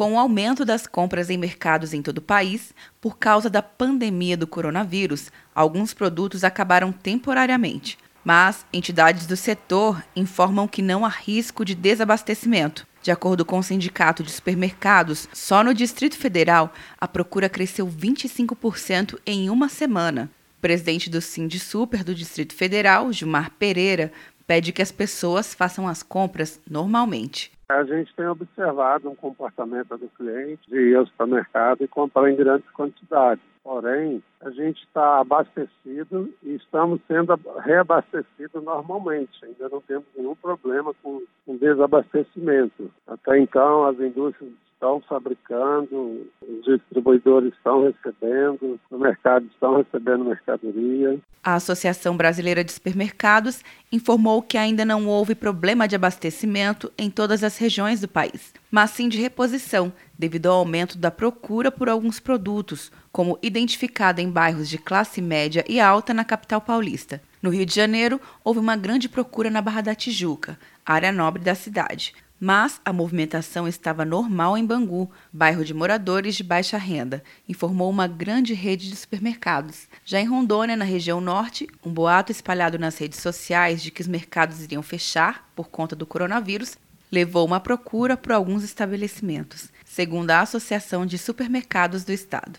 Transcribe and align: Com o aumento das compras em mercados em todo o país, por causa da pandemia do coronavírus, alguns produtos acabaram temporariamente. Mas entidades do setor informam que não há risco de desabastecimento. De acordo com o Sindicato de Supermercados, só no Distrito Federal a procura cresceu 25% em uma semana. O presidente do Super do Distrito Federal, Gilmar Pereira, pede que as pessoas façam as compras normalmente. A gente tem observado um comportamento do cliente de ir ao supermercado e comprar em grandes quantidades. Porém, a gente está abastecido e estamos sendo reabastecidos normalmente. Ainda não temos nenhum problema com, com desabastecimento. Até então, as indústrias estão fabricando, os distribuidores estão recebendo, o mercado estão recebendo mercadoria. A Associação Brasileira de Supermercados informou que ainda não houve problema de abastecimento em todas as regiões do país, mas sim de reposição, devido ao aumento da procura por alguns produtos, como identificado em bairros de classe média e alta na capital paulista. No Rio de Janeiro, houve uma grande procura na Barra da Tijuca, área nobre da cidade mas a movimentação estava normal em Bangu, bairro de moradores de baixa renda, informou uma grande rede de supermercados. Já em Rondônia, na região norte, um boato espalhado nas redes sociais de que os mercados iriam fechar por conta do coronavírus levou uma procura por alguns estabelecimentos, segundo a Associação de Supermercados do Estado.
Com 0.00 0.14
o 0.14 0.18
aumento 0.18 0.64
das 0.64 0.86
compras 0.86 1.28
em 1.28 1.36
mercados 1.36 1.92
em 1.92 2.00
todo 2.00 2.16
o 2.16 2.22
país, 2.22 2.72
por 3.02 3.18
causa 3.18 3.50
da 3.50 3.60
pandemia 3.60 4.34
do 4.34 4.46
coronavírus, 4.46 5.30
alguns 5.54 5.92
produtos 5.92 6.42
acabaram 6.42 6.90
temporariamente. 6.90 7.98
Mas 8.24 8.64
entidades 8.72 9.26
do 9.26 9.36
setor 9.36 10.02
informam 10.16 10.66
que 10.66 10.80
não 10.80 11.04
há 11.04 11.10
risco 11.10 11.66
de 11.66 11.74
desabastecimento. 11.74 12.86
De 13.02 13.10
acordo 13.10 13.44
com 13.44 13.58
o 13.58 13.62
Sindicato 13.62 14.22
de 14.22 14.30
Supermercados, 14.30 15.28
só 15.34 15.62
no 15.62 15.74
Distrito 15.74 16.16
Federal 16.16 16.72
a 16.98 17.06
procura 17.06 17.50
cresceu 17.50 17.86
25% 17.86 19.18
em 19.26 19.50
uma 19.50 19.68
semana. 19.68 20.30
O 20.56 20.62
presidente 20.62 21.10
do 21.10 21.20
Super 21.20 22.02
do 22.02 22.14
Distrito 22.14 22.54
Federal, 22.54 23.12
Gilmar 23.12 23.50
Pereira, 23.58 24.10
pede 24.46 24.72
que 24.72 24.80
as 24.80 24.90
pessoas 24.90 25.52
façam 25.52 25.86
as 25.86 26.02
compras 26.02 26.58
normalmente. 26.66 27.52
A 27.70 27.84
gente 27.84 28.12
tem 28.16 28.26
observado 28.26 29.08
um 29.08 29.14
comportamento 29.14 29.96
do 29.96 30.08
cliente 30.08 30.68
de 30.68 30.76
ir 30.76 30.96
ao 30.96 31.06
supermercado 31.06 31.84
e 31.84 31.88
comprar 31.88 32.28
em 32.28 32.34
grandes 32.34 32.68
quantidades. 32.70 33.44
Porém, 33.62 34.20
a 34.40 34.50
gente 34.50 34.82
está 34.82 35.20
abastecido 35.20 36.28
e 36.42 36.56
estamos 36.56 37.00
sendo 37.06 37.38
reabastecidos 37.60 38.64
normalmente. 38.64 39.44
Ainda 39.44 39.68
não 39.68 39.80
temos 39.82 40.04
nenhum 40.16 40.34
problema 40.34 40.92
com, 41.00 41.22
com 41.46 41.56
desabastecimento. 41.56 42.90
Até 43.06 43.38
então, 43.38 43.84
as 43.84 44.00
indústrias 44.00 44.50
estão 44.80 45.02
fabricando, 45.06 46.26
os 46.40 46.64
distribuidores 46.64 47.52
estão 47.52 47.84
recebendo, 47.84 48.80
o 48.90 48.98
mercado 48.98 49.44
estão 49.52 49.76
recebendo 49.76 50.24
mercadoria. 50.24 51.18
A 51.44 51.54
Associação 51.54 52.16
Brasileira 52.16 52.64
de 52.64 52.72
Supermercados 52.72 53.62
informou 53.92 54.40
que 54.40 54.56
ainda 54.56 54.84
não 54.84 55.06
houve 55.06 55.34
problema 55.34 55.86
de 55.86 55.94
abastecimento 55.94 56.90
em 56.96 57.10
todas 57.10 57.44
as 57.44 57.58
regiões 57.58 58.00
do 58.00 58.08
país, 58.08 58.54
mas 58.70 58.90
sim 58.90 59.08
de 59.08 59.20
reposição, 59.20 59.92
devido 60.18 60.46
ao 60.46 60.58
aumento 60.58 60.96
da 60.96 61.10
procura 61.10 61.70
por 61.70 61.88
alguns 61.88 62.18
produtos, 62.18 62.90
como 63.12 63.38
identificado 63.42 64.20
em 64.20 64.30
bairros 64.30 64.68
de 64.68 64.78
classe 64.78 65.20
média 65.20 65.62
e 65.68 65.78
alta 65.78 66.14
na 66.14 66.24
capital 66.24 66.60
paulista. 66.60 67.20
No 67.42 67.50
Rio 67.50 67.66
de 67.66 67.74
Janeiro, 67.74 68.20
houve 68.42 68.60
uma 68.60 68.76
grande 68.76 69.08
procura 69.08 69.50
na 69.50 69.62
Barra 69.62 69.80
da 69.82 69.94
Tijuca, 69.94 70.58
área 70.86 71.12
nobre 71.12 71.42
da 71.42 71.54
cidade 71.54 72.14
mas 72.40 72.80
a 72.82 72.92
movimentação 72.92 73.68
estava 73.68 74.02
normal 74.02 74.56
em 74.56 74.64
Bangu, 74.64 75.10
bairro 75.30 75.62
de 75.62 75.74
moradores 75.74 76.34
de 76.34 76.42
baixa 76.42 76.78
renda, 76.78 77.22
informou 77.46 77.90
uma 77.90 78.06
grande 78.06 78.54
rede 78.54 78.88
de 78.88 78.96
supermercados. 78.96 79.86
Já 80.04 80.18
em 80.18 80.26
Rondônia, 80.26 80.74
na 80.74 80.84
região 80.84 81.20
norte, 81.20 81.68
um 81.84 81.92
boato 81.92 82.32
espalhado 82.32 82.78
nas 82.78 82.96
redes 82.96 83.20
sociais 83.20 83.82
de 83.82 83.90
que 83.90 84.00
os 84.00 84.08
mercados 84.08 84.62
iriam 84.62 84.82
fechar 84.82 85.50
por 85.54 85.68
conta 85.68 85.94
do 85.94 86.06
coronavírus 86.06 86.78
levou 87.12 87.44
uma 87.44 87.60
procura 87.60 88.16
por 88.16 88.32
alguns 88.32 88.64
estabelecimentos, 88.64 89.68
segundo 89.84 90.30
a 90.30 90.40
Associação 90.40 91.04
de 91.04 91.18
Supermercados 91.18 92.04
do 92.04 92.12
Estado. 92.12 92.58